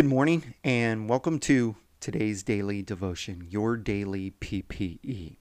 [0.00, 5.36] Good morning and welcome to today's daily devotion, your daily PPE.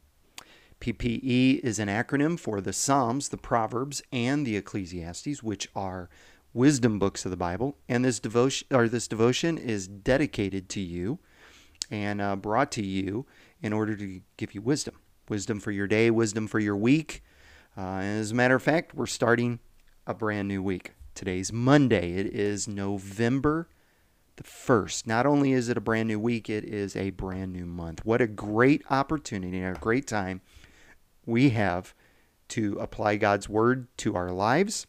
[0.82, 6.10] PPE is an acronym for the Psalms, the Proverbs, and the Ecclesiastes, which are
[6.54, 7.78] wisdom books of the Bible.
[7.88, 11.20] And this devotion, or this devotion, is dedicated to you
[11.90, 13.26] and uh, brought to you
[13.62, 14.96] in order to give you wisdom,
[15.30, 17.24] wisdom for your day, wisdom for your week.
[17.78, 19.60] Uh, as a matter of fact, we're starting
[20.06, 20.96] a brand new week.
[21.16, 22.16] Today's Monday.
[22.16, 23.70] It is November
[24.40, 25.06] the 1st.
[25.06, 28.06] Not only is it a brand new week, it is a brand new month.
[28.06, 30.40] What a great opportunity and a great time
[31.26, 31.94] we have
[32.50, 34.88] to apply God's word to our lives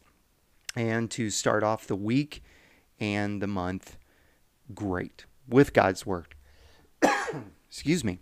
[0.73, 2.41] and to start off the week
[2.97, 3.97] and the month
[4.73, 6.33] great with God's word.
[7.69, 8.19] Excuse me.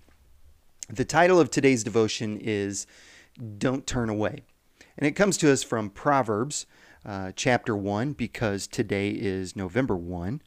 [0.89, 2.87] The title of today's devotion is
[3.59, 4.45] Don't Turn Away.
[4.97, 6.65] And it comes to us from Proverbs
[7.05, 10.41] uh, chapter 1 because today is November 1.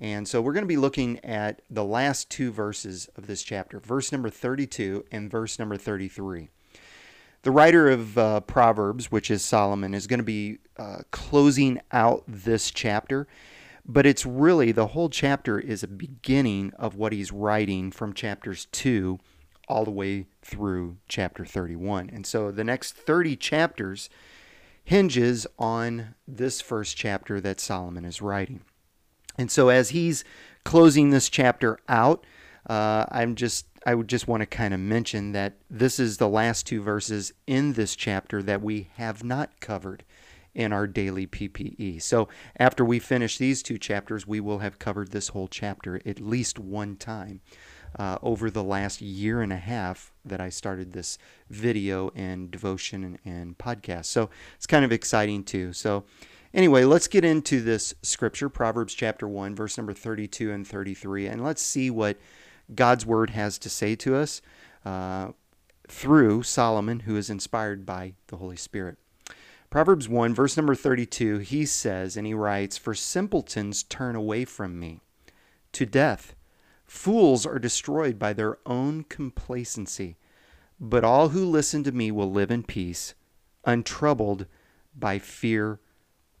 [0.00, 3.80] And so we're going to be looking at the last two verses of this chapter,
[3.80, 6.50] verse number 32 and verse number 33.
[7.42, 12.24] The writer of uh, Proverbs, which is Solomon, is going to be uh, closing out
[12.26, 13.26] this chapter,
[13.86, 18.66] but it's really the whole chapter is a beginning of what he's writing from chapters
[18.72, 19.18] 2
[19.68, 22.10] all the way through chapter 31.
[22.12, 24.10] And so the next 30 chapters
[24.84, 28.62] hinges on this first chapter that Solomon is writing.
[29.38, 30.24] And so as he's
[30.64, 32.24] closing this chapter out,
[32.68, 36.28] uh, I'm just I would just want to kind of mention that this is the
[36.28, 40.02] last two verses in this chapter that we have not covered
[40.56, 42.02] in our daily PPE.
[42.02, 46.18] So after we finish these two chapters, we will have covered this whole chapter at
[46.18, 47.42] least one time
[47.98, 53.04] uh, over the last year and a half that I started this video and devotion
[53.04, 54.06] and, and podcast.
[54.06, 55.72] So it's kind of exciting too.
[55.72, 56.04] So
[56.56, 61.44] Anyway, let's get into this scripture, Proverbs chapter 1, verse number 32 and 33, and
[61.44, 62.16] let's see what
[62.74, 64.40] God's word has to say to us
[64.82, 65.32] uh,
[65.86, 68.96] through Solomon, who is inspired by the Holy Spirit.
[69.68, 74.80] Proverbs 1, verse number 32, he says, and he writes, For simpletons turn away from
[74.80, 75.00] me
[75.72, 76.34] to death.
[76.86, 80.16] Fools are destroyed by their own complacency,
[80.80, 83.12] but all who listen to me will live in peace,
[83.66, 84.46] untroubled
[84.98, 85.80] by fear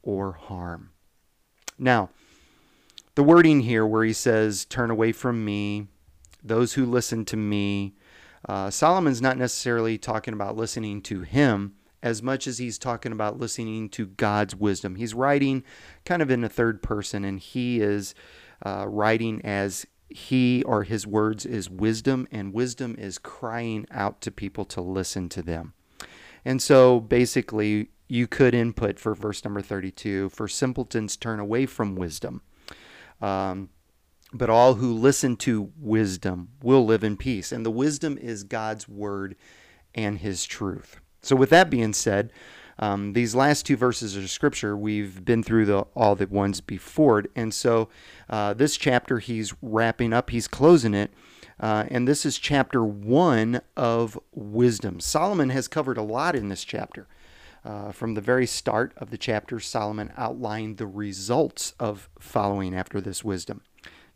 [0.06, 0.90] or harm.
[1.78, 2.10] Now,
[3.16, 5.88] the wording here where he says, Turn away from me,
[6.42, 7.96] those who listen to me,
[8.48, 13.40] uh, Solomon's not necessarily talking about listening to him as much as he's talking about
[13.40, 14.94] listening to God's wisdom.
[14.94, 15.64] He's writing
[16.04, 18.14] kind of in a third person, and he is
[18.64, 24.30] uh, writing as he or his words is wisdom, and wisdom is crying out to
[24.30, 25.74] people to listen to them.
[26.44, 31.96] And so basically, you could input for verse number 32 for simpletons turn away from
[31.96, 32.42] wisdom.
[33.20, 33.70] Um,
[34.32, 37.52] but all who listen to wisdom will live in peace.
[37.52, 39.36] And the wisdom is God's word
[39.94, 41.00] and his truth.
[41.22, 42.32] So, with that being said,
[42.78, 47.20] um, these last two verses of scripture, we've been through the, all the ones before
[47.20, 47.30] it.
[47.34, 47.88] And so,
[48.28, 51.12] uh, this chapter, he's wrapping up, he's closing it.
[51.58, 55.00] Uh, and this is chapter one of wisdom.
[55.00, 57.08] Solomon has covered a lot in this chapter.
[57.66, 63.00] Uh, from the very start of the chapter, Solomon outlined the results of following after
[63.00, 63.60] this wisdom.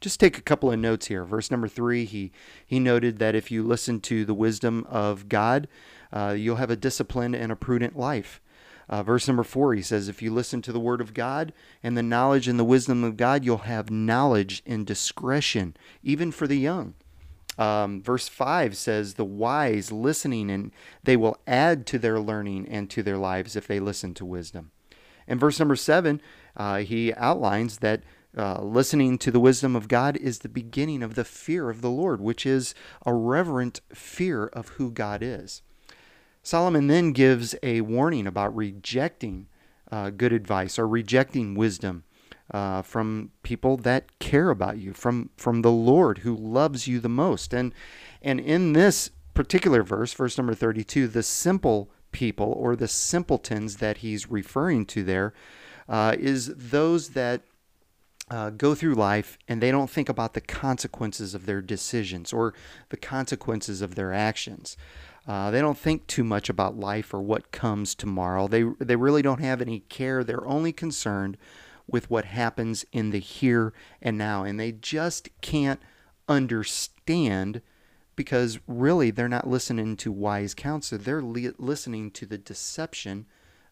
[0.00, 1.24] Just take a couple of notes here.
[1.24, 2.30] Verse number three, he,
[2.64, 5.66] he noted that if you listen to the wisdom of God,
[6.12, 8.40] uh, you'll have a disciplined and a prudent life.
[8.88, 11.98] Uh, verse number four, he says, If you listen to the word of God and
[11.98, 16.58] the knowledge and the wisdom of God, you'll have knowledge and discretion, even for the
[16.58, 16.94] young.
[17.58, 20.72] Um, verse 5 says, The wise listening, and
[21.02, 24.70] they will add to their learning and to their lives if they listen to wisdom.
[25.26, 26.20] And verse number 7,
[26.56, 28.02] uh, he outlines that
[28.36, 31.90] uh, listening to the wisdom of God is the beginning of the fear of the
[31.90, 32.74] Lord, which is
[33.04, 35.62] a reverent fear of who God is.
[36.42, 39.48] Solomon then gives a warning about rejecting
[39.90, 42.04] uh, good advice or rejecting wisdom
[42.50, 47.08] uh, from people that care about you, from from the Lord who loves you the
[47.08, 47.52] most.
[47.54, 47.72] And
[48.22, 53.98] and in this particular verse, verse number 32, the simple people or the simpletons that
[53.98, 55.32] he's referring to there
[55.88, 57.42] uh, is those that
[58.30, 62.54] uh, go through life and they don't think about the consequences of their decisions or
[62.90, 64.76] the consequences of their actions.
[65.26, 68.48] Uh, they don't think too much about life or what comes tomorrow.
[68.48, 70.24] They they really don't have any care.
[70.24, 71.36] They're only concerned
[71.90, 74.44] with what happens in the here and now.
[74.44, 75.80] And they just can't
[76.28, 77.62] understand
[78.16, 80.98] because really they're not listening to wise counsel.
[80.98, 83.26] They're li- listening to the deception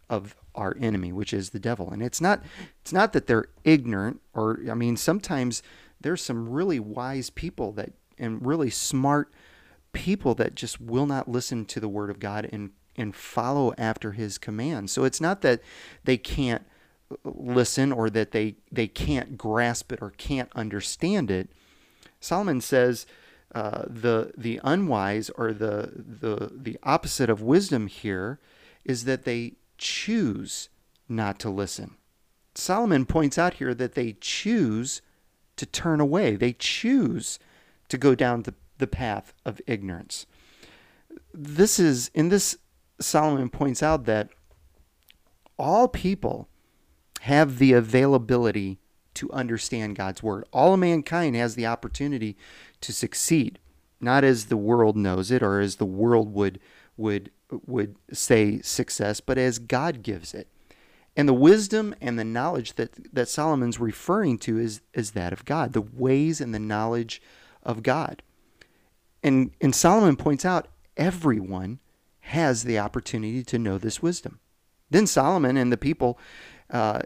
[0.08, 1.90] of our enemy, which is the devil.
[1.90, 2.42] And it's not
[2.80, 5.62] it's not that they're ignorant or I mean sometimes
[6.00, 9.32] there's some really wise people that and really smart
[9.92, 14.12] people that just will not listen to the word of God and and follow after
[14.12, 14.92] his commands.
[14.92, 15.60] So it's not that
[16.04, 16.66] they can't
[17.24, 21.50] listen or that they they can't grasp it or can't understand it.
[22.20, 23.06] Solomon says
[23.54, 28.38] uh, the the unwise or the the the opposite of wisdom here
[28.84, 30.68] is that they choose
[31.08, 31.96] not to listen.
[32.54, 35.00] Solomon points out here that they choose
[35.56, 36.36] to turn away.
[36.36, 37.38] They choose
[37.88, 40.26] to go down the, the path of ignorance.
[41.32, 42.58] This is in this
[43.00, 44.30] Solomon points out that
[45.58, 46.48] all people
[47.20, 48.78] have the availability
[49.14, 50.44] to understand God's word.
[50.52, 52.36] All of mankind has the opportunity
[52.80, 53.58] to succeed,
[54.00, 56.60] not as the world knows it or as the world would
[56.96, 57.30] would
[57.66, 60.48] would say success, but as God gives it.
[61.16, 65.44] And the wisdom and the knowledge that, that Solomon's referring to is, is that of
[65.44, 67.20] God, the ways and the knowledge
[67.64, 68.22] of God.
[69.22, 71.80] And, and Solomon points out everyone
[72.20, 74.38] has the opportunity to know this wisdom.
[74.90, 76.18] Then Solomon and the people
[76.70, 77.02] uh,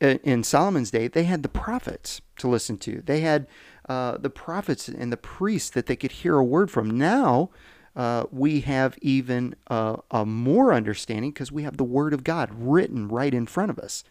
[0.00, 3.02] in Solomon's day, they had the prophets to listen to.
[3.04, 3.46] They had
[3.88, 6.96] uh, the prophets and the priests that they could hear a word from.
[6.96, 7.50] Now
[7.94, 12.50] uh, we have even a, a more understanding because we have the Word of God
[12.52, 14.04] written right in front of us.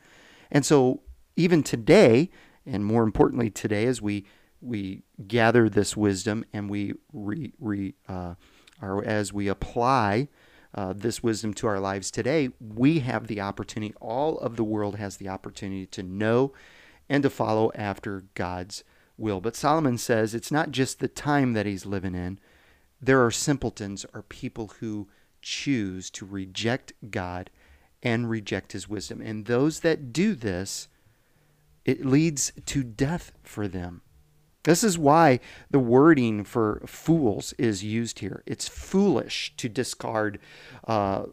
[0.51, 1.01] And so
[1.35, 2.29] even today,
[2.65, 4.25] and more importantly today, as we
[4.61, 8.35] we gather this wisdom and we re, re uh,
[8.79, 10.27] or as we apply
[10.73, 14.95] uh, this wisdom to our lives today, we have the opportunity, all of the world
[14.95, 16.53] has the opportunity to know
[17.09, 18.83] and to follow after God's
[19.17, 19.41] will.
[19.41, 22.39] But Solomon says it's not just the time that he's living in.
[23.01, 25.09] There are simpletons, or people who
[25.41, 27.49] choose to reject God
[28.03, 29.21] and reject his wisdom.
[29.21, 30.87] And those that do this,
[31.83, 34.01] it leads to death for them.
[34.63, 35.39] This is why
[35.71, 38.43] the wording for fools is used here.
[38.45, 40.39] It's foolish to discard,
[40.87, 41.23] uh,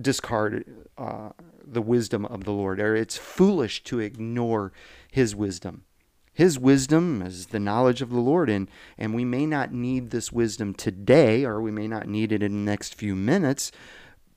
[0.00, 0.64] discard
[0.96, 1.30] uh,
[1.64, 4.72] the wisdom of the Lord, or it's foolish to ignore
[5.10, 5.84] His wisdom.
[6.32, 10.30] His wisdom is the knowledge of the Lord, and and we may not need this
[10.30, 13.72] wisdom today, or we may not need it in the next few minutes,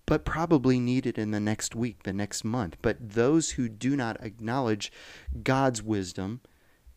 [0.07, 2.77] but probably need it in the next week, the next month.
[2.81, 4.91] But those who do not acknowledge
[5.43, 6.41] God's wisdom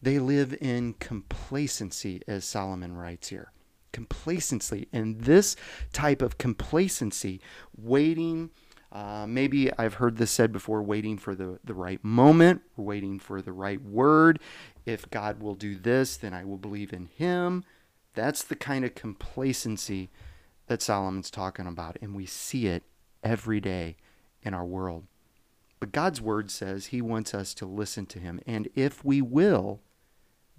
[0.03, 3.53] they live in complacency, as Solomon writes here.
[3.93, 4.89] Complacency.
[4.93, 5.55] And this
[5.93, 7.41] type of complacency,
[7.77, 8.51] waiting,
[8.91, 13.41] uh, maybe I've heard this said before waiting for the, the right moment, waiting for
[13.41, 14.41] the right word.
[14.85, 17.65] If God will do this, then I will believe in him.
[18.15, 20.11] That's the kind of complacency
[20.67, 21.97] that Solomon's talking about.
[22.03, 22.83] And we see it
[23.23, 23.97] every day
[24.43, 25.05] in our world.
[25.81, 28.41] But God's word says he wants us to listen to him.
[28.47, 29.81] And if we will,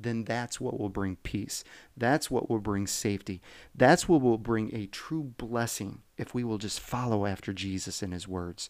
[0.04, 1.64] then that's what will bring peace.
[1.98, 3.42] That's what will bring safety.
[3.74, 8.14] That's what will bring a true blessing if we will just follow after Jesus and
[8.14, 8.70] his words.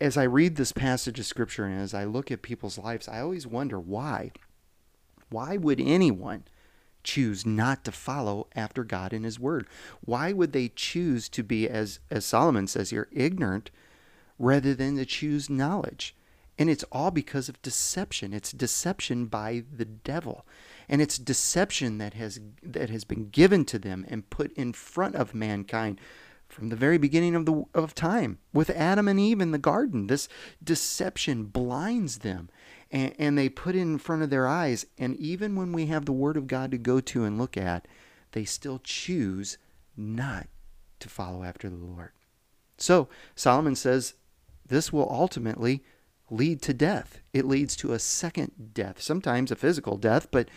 [0.00, 3.20] As I read this passage of scripture and as I look at people's lives, I
[3.20, 4.32] always wonder why.
[5.28, 6.44] Why would anyone
[7.02, 9.66] choose not to follow after God and his word?
[10.04, 13.70] Why would they choose to be, as, as Solomon says here, ignorant
[14.38, 16.14] rather than to choose knowledge?
[16.60, 18.34] And it's all because of deception.
[18.34, 20.46] It's deception by the devil.
[20.90, 25.14] And it's deception that has that has been given to them and put in front
[25.14, 25.98] of mankind
[26.50, 30.08] from the very beginning of the of time with Adam and Eve in the garden.
[30.08, 30.28] This
[30.62, 32.50] deception blinds them
[32.90, 34.84] and, and they put it in front of their eyes.
[34.98, 37.88] And even when we have the word of God to go to and look at,
[38.32, 39.56] they still choose
[39.96, 40.46] not
[40.98, 42.10] to follow after the Lord.
[42.76, 44.12] So Solomon says
[44.66, 45.82] this will ultimately
[46.30, 47.20] lead to death.
[47.32, 50.48] It leads to a second death, sometimes a physical death, but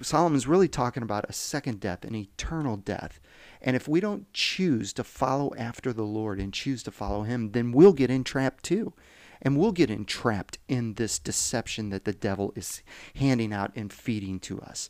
[0.00, 3.20] Solomon's really talking about a second death, an eternal death.
[3.60, 7.52] And if we don't choose to follow after the Lord and choose to follow Him,
[7.52, 8.94] then we'll get entrapped too.
[9.42, 12.82] And we'll get entrapped in this deception that the devil is
[13.16, 14.88] handing out and feeding to us.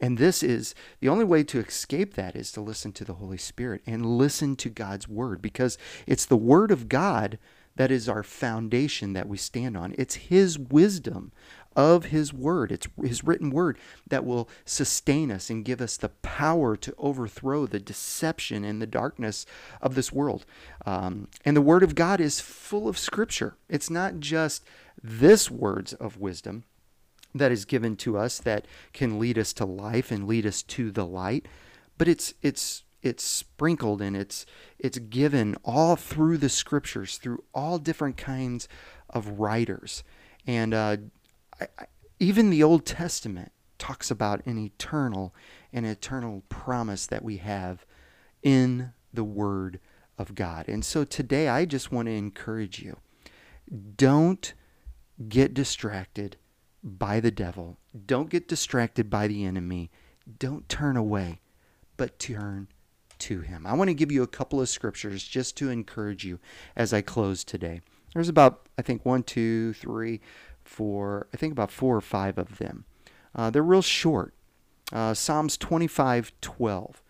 [0.00, 3.38] And this is the only way to escape that is to listen to the Holy
[3.38, 7.38] Spirit and listen to God's Word because it's the Word of God
[7.76, 9.94] that is our foundation that we stand on.
[9.96, 11.32] It's His wisdom
[11.74, 16.10] of His Word, it's His written Word that will sustain us and give us the
[16.10, 19.46] power to overthrow the deception and the darkness
[19.80, 20.44] of this world.
[20.84, 23.56] Um, and the Word of God is full of Scripture.
[23.68, 24.64] It's not just
[25.02, 26.64] this words of wisdom
[27.34, 30.90] that is given to us that can lead us to life and lead us to
[30.90, 31.46] the light,
[31.96, 34.46] but it's it's it's sprinkled and it's
[34.78, 38.68] it's given all through the scriptures through all different kinds
[39.10, 40.04] of writers.
[40.46, 40.96] And uh,
[41.60, 41.86] I, I,
[42.18, 45.34] even the old testament talks about an eternal
[45.72, 47.84] an eternal promise that we have
[48.42, 49.80] in the Word
[50.18, 50.68] of God.
[50.68, 52.98] And so today I just want to encourage you
[53.96, 54.54] don't
[55.28, 56.36] get distracted
[56.82, 59.90] by the devil, don't get distracted by the enemy,
[60.38, 61.40] don't turn away,
[61.96, 62.68] but turn
[63.22, 63.66] to him.
[63.66, 66.38] I want to give you a couple of scriptures just to encourage you
[66.76, 67.80] as I close today.
[68.14, 70.20] There's about, I think, one, two, three,
[70.64, 72.84] four, I think about four or five of them.
[73.34, 74.34] Uh, they're real short.
[74.92, 77.02] Uh, Psalms 25 12.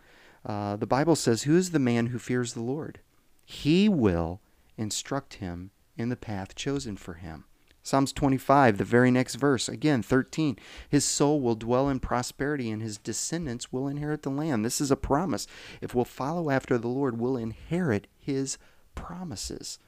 [0.44, 3.00] Uh, the Bible says, Who is the man who fears the Lord?
[3.44, 4.40] He will
[4.76, 7.44] instruct him in the path chosen for him.
[7.84, 10.56] Psalms 25, the very next verse, again, 13.
[10.88, 14.64] His soul will dwell in prosperity, and his descendants will inherit the land.
[14.64, 15.48] This is a promise.
[15.80, 18.56] If we'll follow after the Lord, we'll inherit his
[18.94, 19.80] promises.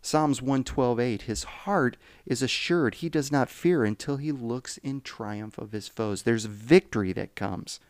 [0.00, 1.96] Psalms 112:8 His heart
[2.26, 6.22] is assured he does not fear until he looks in triumph of his foes.
[6.22, 7.80] There's victory that comes.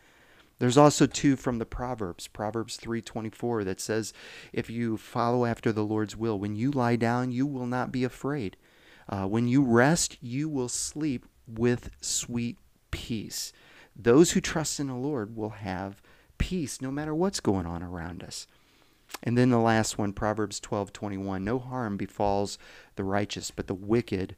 [0.59, 4.13] There's also two from the Proverbs, Proverbs 3:24 that says
[4.53, 8.05] if you follow after the Lord's will, when you lie down, you will not be
[8.05, 8.55] afraid.
[9.07, 12.57] Uh, when you rest, you will sleep with sweet
[12.91, 13.53] peace.
[13.95, 16.01] Those who trust in the Lord will have
[16.37, 18.47] peace no matter what's going on around us.
[19.23, 22.57] And then the last one, Proverbs 12:21, no harm befalls
[22.95, 24.35] the righteous, but the wicked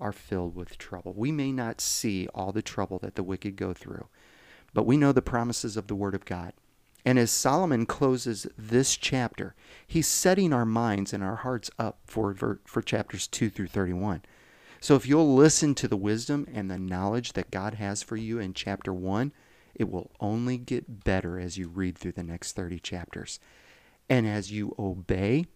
[0.00, 1.12] are filled with trouble.
[1.14, 4.08] We may not see all the trouble that the wicked go through,
[4.74, 6.52] but we know the promises of the word of God.
[7.04, 9.54] And as Solomon closes this chapter,
[9.86, 14.22] he's setting our minds and our hearts up for, for, chapters 2 through 31.
[14.80, 18.38] So if you'll listen to the wisdom and the knowledge that God has for you
[18.38, 19.32] in chapter 1,
[19.74, 23.40] it will only get better as you read through the next 30 chapters.
[24.08, 25.46] And as you obey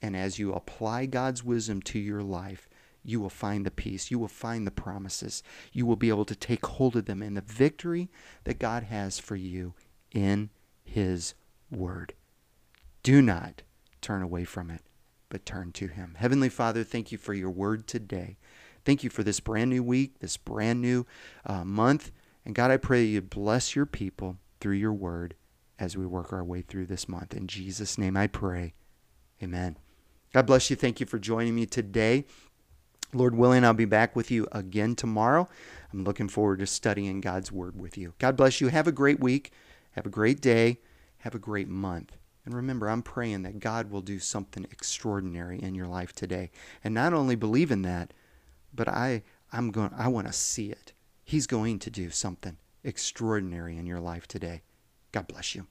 [0.00, 2.68] and as you apply God's wisdom to your life,
[3.04, 4.10] you will find the peace.
[4.10, 5.42] You will find the promises.
[5.72, 8.08] You will be able to take hold of them and the victory
[8.44, 9.74] that God has for you
[10.12, 10.50] in
[10.86, 11.34] His
[11.70, 12.14] Word.
[13.02, 13.62] Do not
[14.00, 14.82] turn away from it,
[15.28, 16.16] but turn to Him.
[16.18, 18.38] Heavenly Father, thank you for your Word today.
[18.84, 21.06] Thank you for this brand new week, this brand new
[21.44, 22.12] uh, month.
[22.44, 25.34] And God, I pray you bless your people through your Word
[25.78, 27.34] as we work our way through this month.
[27.34, 28.74] In Jesus' name I pray.
[29.42, 29.76] Amen.
[30.32, 30.76] God bless you.
[30.76, 32.24] Thank you for joining me today.
[33.12, 35.48] Lord willing, I'll be back with you again tomorrow.
[35.92, 38.14] I'm looking forward to studying God's Word with you.
[38.18, 38.68] God bless you.
[38.68, 39.52] Have a great week.
[39.96, 40.78] Have a great day.
[41.18, 42.18] Have a great month.
[42.44, 46.50] And remember, I'm praying that God will do something extraordinary in your life today.
[46.84, 48.12] And not only believe in that,
[48.74, 49.22] but I
[49.52, 50.92] I'm going I want to see it.
[51.24, 54.62] He's going to do something extraordinary in your life today.
[55.12, 55.66] God bless you.